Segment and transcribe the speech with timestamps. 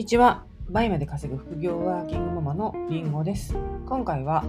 [0.00, 0.46] にちは。
[0.70, 3.54] 倍まで稼ぐ副業ワーキングママのりんごです。
[3.84, 4.46] 今回は、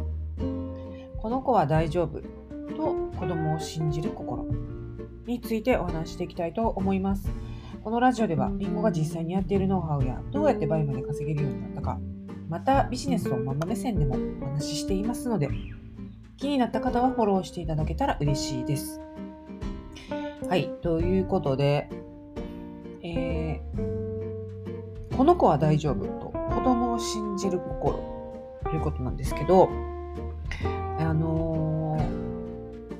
[1.17, 4.45] この子は大丈夫と子供を信じる心
[5.25, 7.29] についてお話していきたいと思います。
[7.83, 11.99] このラジオでは、りんごが実際にやっているノウハウや、どうやって倍まで稼げるようになったか、
[12.47, 15.49] またビジネスをママ目線でもお話ししていますので、
[16.37, 19.01] 気になった方はフォローしていただけたら嬉しいです。
[20.47, 21.89] はい、ということで、
[23.03, 23.90] えー
[25.21, 27.99] この子は大丈夫と子供を信じる心
[28.63, 29.69] ということなんですけど、
[30.97, 31.95] あの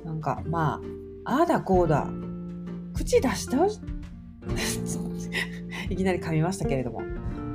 [0.04, 0.80] ーなんかま
[1.24, 2.08] あ、ああだこうだ、
[2.94, 3.66] 口出しちゃう、
[5.90, 7.02] いきなり噛みましたけれども、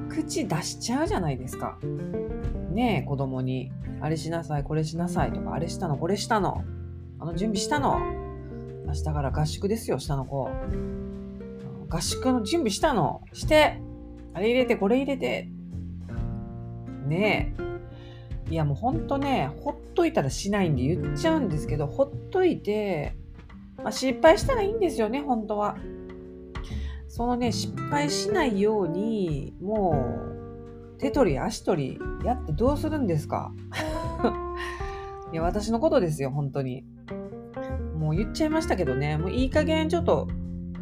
[0.10, 1.80] 口出しちゃうじゃないですか。
[2.74, 3.72] ねえ、子供に、
[4.02, 6.66] あれしなさい、これしなさいとか、あれしたの、これしたの、
[7.20, 8.02] あの準備したの、
[8.86, 10.50] 明日から合宿ですよ、下の子。
[11.90, 13.82] 合宿の準備したの、して、
[14.34, 15.50] あれ入れて、これ入れて。
[17.08, 17.68] ねえ。
[18.50, 23.16] いやもうほんとね、ほっといたらしないんで言っちゃうんですけど、ほっといて、
[23.78, 25.78] まあ、失敗したらいいんですよね、本当は。
[27.08, 30.24] そのね、失敗しないように、も
[30.96, 33.52] う、手取り足取りやってどうするんですか
[35.34, 36.86] いや、私のことですよ、本当に。
[37.98, 40.28] もう言っちゃいましたけどね、もういい加減ちょっと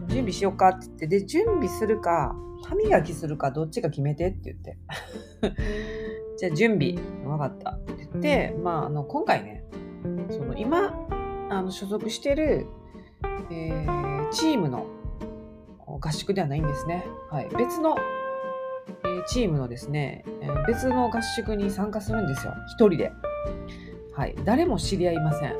[0.07, 2.35] 準備しようかって言って、で、準備するか、
[2.67, 4.77] 歯磨きするか、どっちか決めてって言って。
[6.37, 9.63] じゃあ準備、分かったって言って、まあ、あの、今回ね、
[10.29, 10.93] その今、
[11.49, 12.67] あの、所属してる、
[13.51, 14.87] えーチームの
[15.85, 17.05] 合宿ではないんですね。
[17.29, 17.49] はい。
[17.57, 17.95] 別の、
[19.03, 22.53] えーチームのですね、えー別の合宿に参加するんですよ。
[22.73, 23.11] 一人で。
[24.13, 24.35] はい。
[24.43, 25.55] 誰も知り合いません。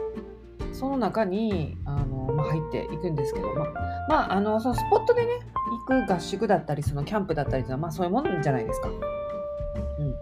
[0.73, 3.73] その中に、あの、まあ、入っていくんですけど、まあ、
[4.09, 5.31] まあ、あの、そのスポットでね、
[5.71, 8.87] 行く合宿だったり、そのキャンプだったりっていうのは、まあ、そういうもんじゃないですか。
[8.87, 10.15] うん。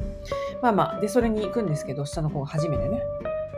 [0.61, 3.01] まあまあ、で、それに行くんですけど、下の子が初めてね、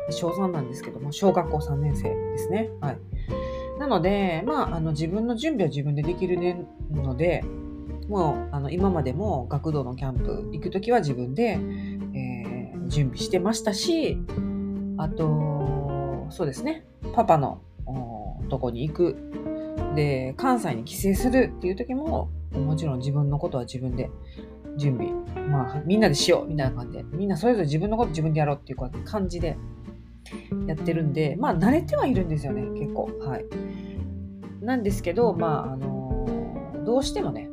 [0.09, 2.69] 小3なんですけども、小学校3年生ですね。
[2.81, 2.99] はい。
[3.79, 7.43] なので、まあ、あの、自分の準備は自分でできるので、
[8.07, 11.59] もう、あの、今までも学童のキャンプ行くときは自分で、
[12.13, 12.45] えー
[12.87, 14.17] 準備してましたし、
[14.97, 17.61] あと、そうですね、パパの
[18.49, 19.17] とこに行く。
[19.95, 24.09] で、関西に帰省するっていう時も、もちろん自分のことは自分で
[24.77, 25.11] 準備。
[25.47, 29.57] まあ、みんなでしようみたいな感じで、みんなそれぞれ自分のこと自分でやろうっていう感じで
[30.67, 33.09] やってるんで、まあ、慣れてはいるんですよね、結構。
[33.21, 33.45] はい。
[34.61, 36.25] なんですけど、まあ、あの
[36.85, 37.49] どうしてもね、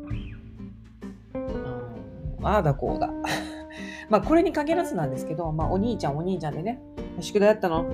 [2.43, 3.11] ああだこうだ。
[4.09, 6.81] まあ、これに限らずなんですけど、まあ、お兄ちゃんお兄ちゃんでね、
[7.21, 7.87] 宿題やったの？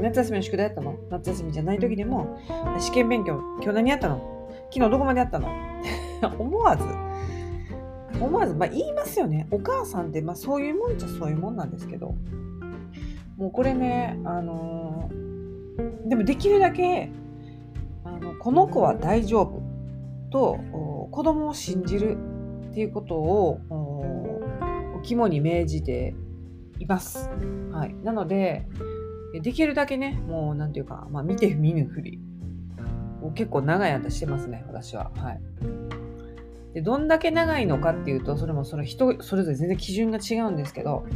[0.00, 2.38] 夏休みの宿題やったの夏休みじゃない時でも、
[2.78, 4.48] 試験勉強、今日何やったの？
[4.72, 5.48] 昨日どこまでやったの？
[6.38, 6.84] 思わず、
[8.20, 9.46] 思わず、まあ、言いますよね。
[9.50, 12.14] お母さんって、まあ、そういうもんじゃそういうもんなんですけど、
[13.36, 15.26] もうこれね、あのー
[16.06, 17.10] でもできるだけ、
[18.04, 19.62] あのこの子は大丈夫
[20.30, 20.58] と
[21.10, 22.16] 子供を信じる
[22.70, 23.60] っていうことを
[25.02, 26.14] 肝に銘じて
[26.78, 27.28] います。
[27.72, 28.66] はい、なので
[29.40, 32.20] できるだけねもうなんていうか、まあ、見て見ぬふり
[33.22, 35.10] を結構長い間してますね私は。
[35.16, 35.40] はい、
[36.74, 41.06] でどんだけ長いのかっていうとそれもそれ人それぞれ全然基準が違うんですけど、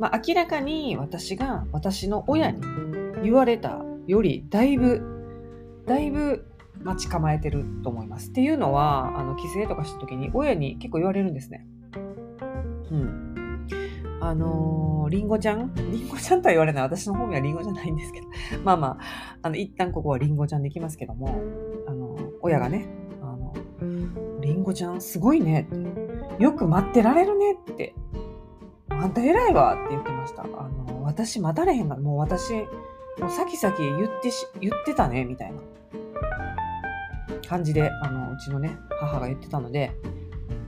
[0.00, 2.60] まあ、明らかに私が私の親に
[3.22, 5.12] 言われたよりだいぶ
[5.86, 6.46] だいぶ
[6.82, 8.30] 待ち構えてると思います。
[8.30, 11.66] っていうのは、あの、帰省とかした時に親に結構言われるんですね。
[12.90, 13.21] うん。
[14.24, 15.74] あのー、りんごちゃん？
[15.74, 16.82] りんごちゃんとは言われない。
[16.84, 18.28] 私の本名はりんごじゃないんですけど。
[18.62, 18.98] まあまあ、
[19.42, 21.42] あの、一旦ここはりんごちゃんできますけども、
[21.88, 22.86] あの、親がね、
[23.20, 23.52] あの、
[24.40, 26.42] りんごちゃんすごいねって。
[26.42, 27.96] よく待ってられるねって。
[28.90, 30.44] あんた偉いわって言ってました。
[30.44, 35.58] あの、私待たれへんが、もう私、もう先々言ってし、言ってたね、みたいな
[37.48, 39.90] 感じで、あの、うちのね、母が言ってたので、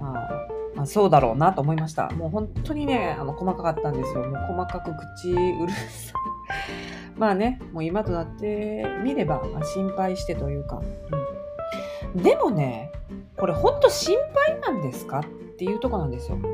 [0.01, 2.11] まあ、まあ、そうだろうなと思いました。
[2.11, 4.23] もう本当にね、あの、細かかったんですよ。
[4.25, 6.15] もう細かく口うるさ。
[7.17, 10.83] まあね、もう今となってみれば、まあ、心配してというか、
[12.15, 12.23] うん。
[12.23, 12.91] でもね、
[13.37, 15.25] これ本当心配なんですかっ
[15.57, 16.39] ていうとこなんですよ。
[16.41, 16.49] ど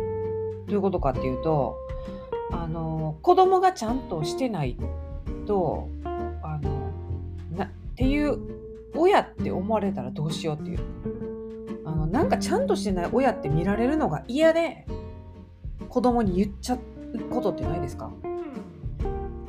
[0.69, 1.77] ういうことかっていうと、
[2.53, 4.77] あの、子供がちゃんとしてない
[5.51, 5.89] と
[6.43, 6.93] あの
[7.57, 8.39] なっていう
[8.95, 10.79] 親って思われたらどうしようっていう
[11.91, 14.87] あのなんかちゃんとしてない親って見られるのが嫌で
[15.89, 16.79] 子供に言っちゃう
[17.31, 18.13] ことってないですか？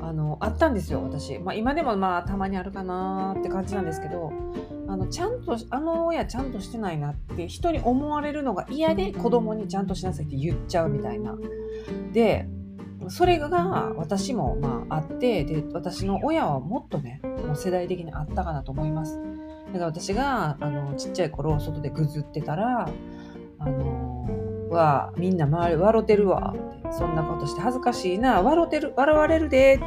[0.01, 4.33] あのあったんですよ私、まあ、今でもまあたまにあるかなって感じなんですけど
[4.87, 11.37] あのちゃんとあの親ちゃんとしてないなって人に思われるのが嫌で子供にちゃんとしなさいって言っちゃうみたいな。
[12.11, 12.47] で
[13.07, 19.19] それが私もまああってで私の親はもっとねもう世代的にあったかなと思います。
[19.73, 22.89] だから私があのちっちゃい頃外でぐずってたら
[23.59, 26.55] あのはみんな周り笑てるわ
[26.91, 29.85] そんなことして恥ずかしいな笑てる笑われるでって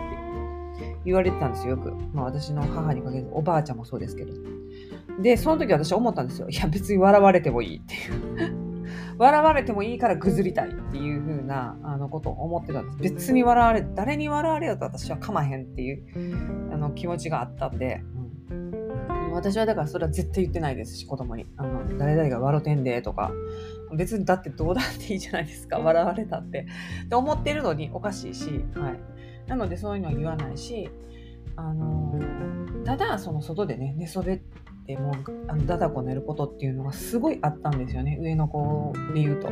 [1.04, 4.32] 言われてたんですよよく、まあ、私の母にかけておばあちゃんもそうですけど。
[5.20, 6.48] でその時私は思ったんですよ。
[6.48, 8.64] いや別に笑われてもいいっていう。
[9.16, 12.98] 笑われてもいいからぐずりたいっていう風なあのことを思ってたんです。
[12.98, 16.02] 別に笑われ誰に笑われようと私はかまへんっていう
[16.72, 18.02] あの気持ちがあったんで、
[19.50, 21.46] 私はだからそれは絶対言ってないですし子供に。
[21.58, 23.30] あの誰々が笑てんでとか。
[23.94, 25.78] 別にだってどうだっていいじゃないですか。
[25.78, 26.66] 笑われたって。
[27.04, 29.00] って思ってるのにおかしいし、はい、
[29.46, 30.88] なのでそういうのは言わないし
[31.56, 32.18] あの
[32.84, 34.40] ただその外でね寝そべっ
[34.86, 35.14] てもう
[35.46, 38.18] あのダダこ寝ることっていうのがすごいあったんですよね。
[38.20, 39.50] 上の子で言うと。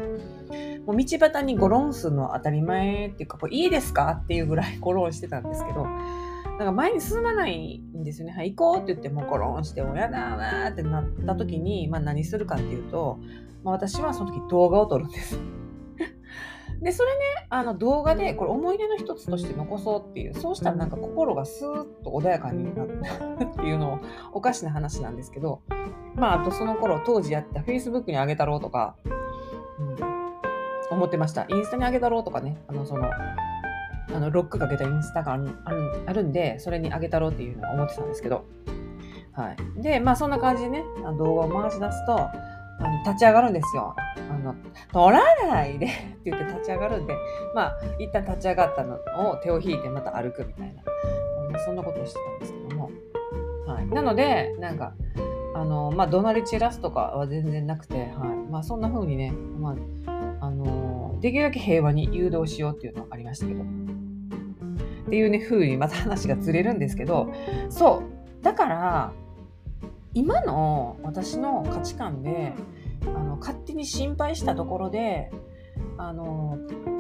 [0.87, 5.87] もう道端にゴロンするのは当たり前っていうか、これいいですかっていうぐらいゴロンしてたんですけど、
[6.59, 8.33] なんか前に進まないんですよね。
[8.33, 13.19] はい、行こうって言ってもゴロンして、親だなってなった時に、まあ何するかっていうと、
[13.65, 15.39] まあ、私はその時動画を撮るんです。
[16.81, 23.99] で、それね、あの動画でこれ思い出の一つとして残そうっていう、そうしたらなんか心がスーッと穏やかになったっていうのを
[24.33, 25.63] おかしな話なんですけど、
[26.15, 28.97] まあ、あとその頃当時やった Facebook にあげたろうとか、
[29.79, 31.47] うん、思ってました。
[31.49, 33.09] インスタにあげたろうとかね、あの、その、
[34.15, 38.45] あのロックかけたインスタがあるんで、それにあげたろうっていうのは思ってたんですけど、
[39.33, 39.83] はい。
[39.83, 40.85] で、まあそんな感じでね、
[41.19, 43.95] 動画を回し出すと、あの立ち上がるんですよ。
[43.97, 44.55] あの、
[44.93, 47.15] 取らないで って言って立ち上がるんで、
[47.55, 48.97] まあ、一旦立ち上がったの
[49.31, 50.83] を手を引いてまた歩くみたいな、
[51.61, 52.91] そんなことをしてたんですけども。
[53.67, 53.87] はい。
[53.87, 54.95] なので、なんか、
[55.55, 58.51] あの、まあ、怒鳴り散らすとかは全然なくて、はい。
[58.51, 59.77] まあ、そんな風にね、ま
[60.07, 63.63] あ、あの、できるだけ平和に誘導しようっていうのはありましたけど。
[65.13, 67.31] っていうね、風にまた話がずれるんですけど、
[67.69, 68.03] そ
[68.41, 68.43] う。
[68.43, 69.13] だから、
[70.15, 72.55] 今の私の価値観で
[73.05, 75.31] あの勝手に心配したところで
[75.99, 76.59] あの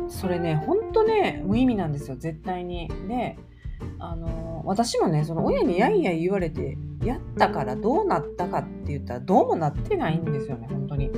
[0.09, 2.91] それねほんとね無意味なんですよ絶対に。
[3.09, 3.39] で
[3.99, 11.11] あの私もねその親にやいや言われてやったからどうなったかって言ったらどうもなってないんですよね本当に。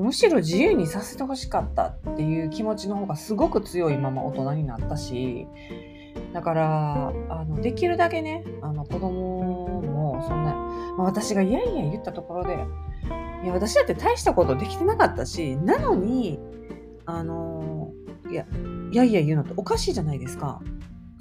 [0.00, 5.46] むしろ自由にさせてほしかったっていう気持ちの方がすごく強いまま大人になったし
[6.32, 12.54] だからあのできるだけねあの子供もそんな、まあ、私がいやいや言ったところで
[13.44, 16.38] いや私だって大したことできてなかったしなのに
[17.04, 17.92] あの
[18.30, 18.46] いや
[18.92, 20.60] いやいや言うのっておかしいじゃないですか。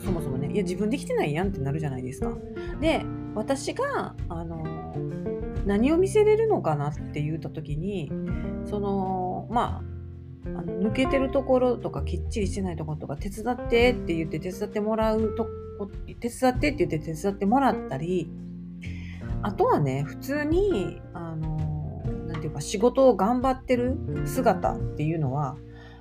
[0.04, 2.32] そもそもねいや自分できてないやんってなるじゃないですか。
[2.80, 3.04] で
[3.36, 4.64] 私があの
[5.70, 8.12] 何を見せれるのかなって言った時に
[8.66, 9.84] そのま
[10.44, 15.48] ああの抜けてるところとかきっちりしてないところとか手伝ってって言って手伝ってもらうと
[16.20, 18.32] 手伝ってって言って手伝ってもらったり
[19.44, 23.96] あとはね普通にあのなんていうか仕事を頑張ってる
[24.26, 25.56] 姿っていうのは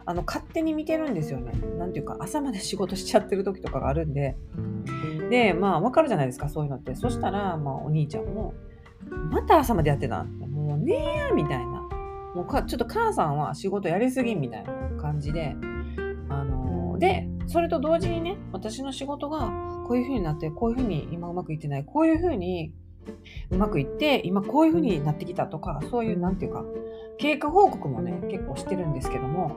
[0.06, 1.52] あの勝手に見てるんですよね。
[1.76, 4.38] なんていうか朝まで仕事しちゃってる時とかがあるんで
[5.28, 8.54] でまあわかるじゃないですかそういうのってそしたら、まあ、お兄ちゃんも
[9.30, 11.88] また朝までやってたもうねえやみたいな。
[12.34, 15.56] もうかちょっと母さんは仕事やりすぎみたいな感じで、
[16.28, 19.50] あのー、で、それと同時にね、私の仕事が
[19.86, 22.74] こういう風になって、こういう風に今うまくいってない、こういう風に
[23.50, 26.64] うまくいって、今こういう風になってきたとか、そういう、なんていうか、
[27.18, 29.56] 経過報告もね、結構してるんですけども、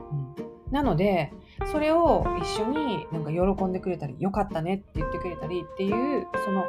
[0.66, 1.32] うん、なので、
[1.70, 6.64] それを一緒になんか喜んでくれたり、よかったねって言ってくれたりっていう、その、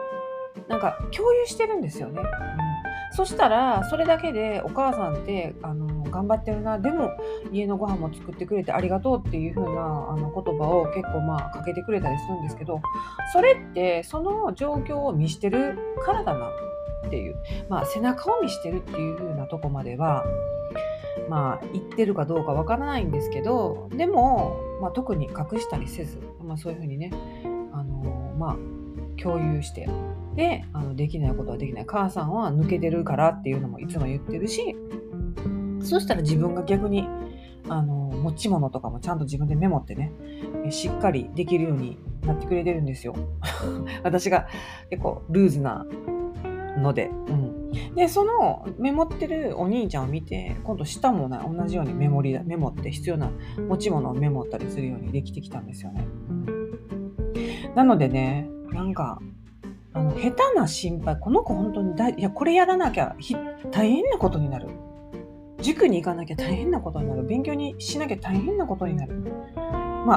[0.67, 2.21] なんか共有してるんですよね。
[2.57, 2.62] うん
[3.15, 6.79] そしたらそれだけでお母さんってあの頑張ってるな。
[6.79, 7.11] でも
[7.51, 12.81] 家のご飯も作ってくれてありがとうっていう風なあの言葉を結構まあかけてくれたりするんですけど
[13.31, 16.49] それってその状況を見してるからだな
[17.07, 17.35] っていう。
[17.69, 20.25] まあ背中を見してるっていう風なとこまでは
[21.29, 27.11] まあ言ってるかどうかわからないんですけどでも、まあ、特に隠したりせず、まあ、そういう風にね
[27.71, 29.87] あのまあ共有して
[30.35, 31.85] であのできないことはできない。
[31.85, 34.75] 母さんは抜けてるからっていうのもいつも言ってるし
[35.81, 37.07] そしたら自分が逆に
[37.69, 40.11] あの持ち物とかもちゃんと自分でメモってね
[40.69, 43.15] しっかりできるようになってくれてるんですよ。
[44.03, 44.47] 私が
[44.89, 45.85] 結構ルーズな
[46.77, 53.29] ので、うん、でそのメモってるお兄ちゃんを見て今度下もね同じようにメモリメモって必要な
[53.67, 56.05] 持ち物をメモったりするようにできてきたんですよね。
[57.75, 59.19] なのでねなんか
[59.93, 63.15] あの、下手な心配、この子本当にだい、や、これやらなきゃ
[63.71, 64.69] 大変なことになる。
[65.61, 67.23] 塾に行かなきゃ大変なことになる。
[67.23, 69.13] 勉強にしなきゃ大変なことになる。
[70.05, 70.15] ま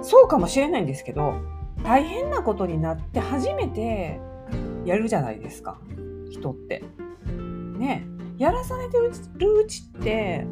[0.00, 1.34] あ、そうかもしれないんですけど、
[1.82, 4.20] 大変なことになって初めて
[4.84, 5.78] やるじゃないですか。
[6.30, 6.82] 人って。
[7.78, 8.06] ね
[8.38, 9.10] やらされてる
[9.58, 10.46] うちって、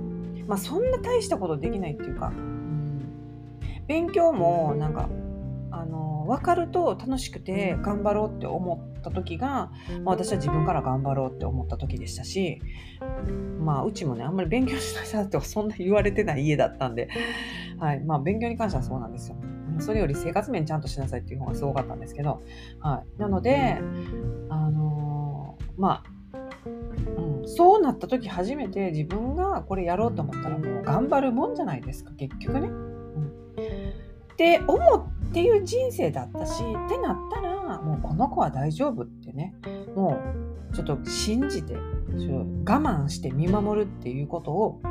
[0.46, 3.02] まあそんな大したことできないっていうか、うん、
[3.86, 5.08] 勉強もなんか、
[6.24, 9.70] の、分かると楽しくて頑張ろうって思った時が、
[10.04, 12.60] まあ、私は自分から頑張ろうって思った時でしたし、
[13.58, 17.08] まあうちもね、あんまり勉強しなさいってそんな言われてない家だったんで、
[17.78, 18.00] はい。
[18.00, 19.36] まあ勉強に関してはそうなんですよ。
[19.78, 22.42] それより生活面ちゃんとしなさいっていう方がすごかったんですけど、
[22.80, 23.20] はい。
[23.20, 23.78] なので、
[24.48, 26.12] あのー、まあ、
[27.16, 32.68] うん、そうなった時初めて自分がこれやろうと思ったらもう頑張るもんじゃないですか結局ね。
[32.68, 33.26] うん、
[34.32, 39.54] って思っていう人生だったしってなったらもうこの子は大丈夫ってね
[39.96, 40.20] も
[40.70, 44.82] うちょっと信じて我慢して見守るっていうことを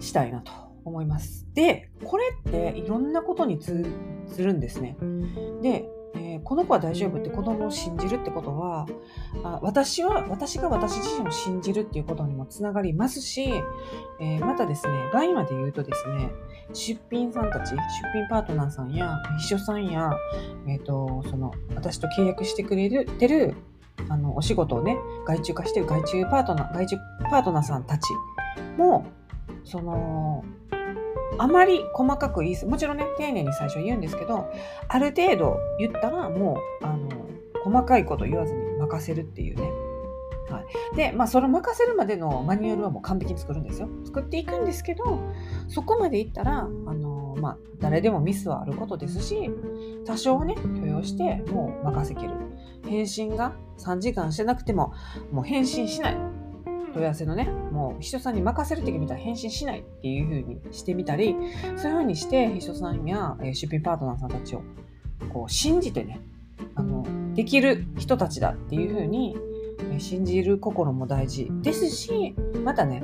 [0.00, 0.50] したいなと
[0.84, 1.46] 思います。
[1.54, 3.86] でこれっていろんなことに通
[4.26, 4.96] ずるんですね。
[5.62, 5.88] で、
[6.44, 8.86] この子は大丈夫って子供を信じるってことは
[9.44, 13.52] あ私は私が私自身を信じるっていうことにもつながりますし、
[14.20, 16.30] えー、またですね概まで言うとですね
[16.72, 17.76] 出品さんたち出
[18.12, 20.10] 品パートナーさんや秘書さんや、
[20.66, 23.54] えーと、その私と契約してくれてる
[24.08, 24.96] あのお仕事をね
[25.26, 26.96] 外注化してる外注パートナー外注
[27.30, 28.08] パートナーさんたち
[28.76, 29.06] も
[29.64, 30.44] その
[31.38, 34.50] あまり細かく言いすもちろんね丁寧に最初言うんですけど
[34.88, 37.08] ある程度言ったらもうあの
[37.64, 39.70] 細かいこと言わずに任せるっていうね
[40.52, 40.60] は
[40.92, 43.88] い、で、まあ、その任せるまでのマニュアルはもう完璧に作るんですよ。
[44.04, 45.20] 作っていくんですけど、
[45.68, 49.50] そこまでいったら、あのまあ、誰でもミスはあることですし、
[50.04, 52.34] 多少ね、許容して、もう任せきる。
[52.86, 54.92] 返信が3時間してなくても、
[55.30, 56.41] もう返信しない。
[56.92, 61.34] 問い合わせのね、もう秘書さんに任せるってみたら返信しないっていう風にしてみたり、
[61.76, 64.62] そういう風にして秘書さんや出品パートナーさんたちを
[65.32, 66.20] こう信じてね、
[66.74, 69.36] あの、できる人たちだっていう風に
[69.98, 72.34] 信じる心も大事ですし、
[72.64, 73.02] またね、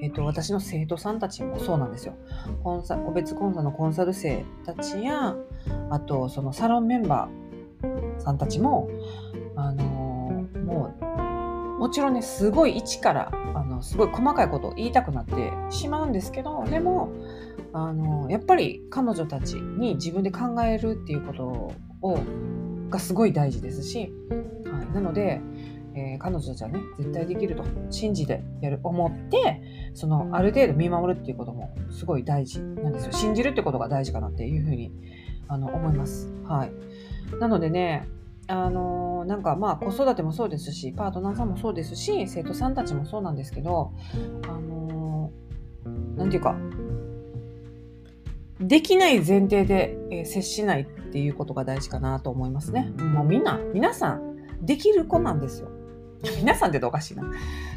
[0.00, 2.14] えっと、私の生徒さんたちもそうなんですよ。
[2.62, 5.34] コンサ個別講座のコンサル生たちや、
[5.90, 8.88] あと、そのサロンメンバーさんたちも、
[9.56, 10.97] あのー、もう
[11.78, 17.12] もちろんね、すごい一から、あの、すごい細かいことを言いたくなってしまうんですけど、でも、
[17.72, 21.44] あの、やっぱり彼女たちに自分で考えるっていうこと
[22.02, 22.18] を、
[22.90, 24.12] がすごい大事ですし、
[24.64, 25.40] はい、なので、
[25.94, 29.62] えー、彼女たちはね、絶対できると信じてやる、思って、
[29.94, 33.12] その、ある程度見守るっていうこともすごい大事なんですよ。
[33.12, 34.92] 信じるってことが大事かなっていうふうに、
[35.48, 36.32] あの、思います。
[36.44, 36.72] はい。
[37.40, 38.08] なのでね、
[38.48, 43.92] あのなんかまあ子育てもそうですしパートナーさんもそうですし生徒さんたちもそうなんですけど
[44.44, 45.30] あの
[46.16, 46.56] 何て言うか
[48.60, 52.92] できない前提で、えー、接しないっていうことが大事かなと思いますね。
[52.98, 55.68] もうみんな皆さんできる子なんですよ。
[56.38, 57.22] 皆さんっておかしいな。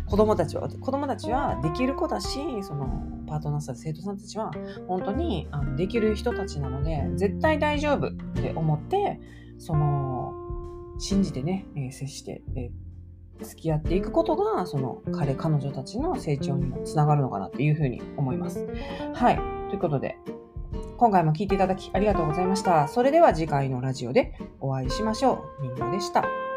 [0.07, 4.51] 子供たちは、子供たちはできる子だし、そのパートナーさん、生徒さんたちは
[4.87, 9.19] 本当にあのできる人たちなので、絶対大丈夫って思って、
[9.59, 10.30] その
[11.01, 18.67] 信じてね、えー、接して、えー、付き合っていくことが、その彼、彼女たちの成長にもつながるのかなっていうふうに思います。
[19.13, 19.35] はい。
[19.69, 20.17] ということで、
[20.97, 22.87] 今回も聴いていただきありがとうございました。
[22.87, 25.63] それでは次回のラジオでお会いしましょう。
[25.63, 26.50] みんなでした。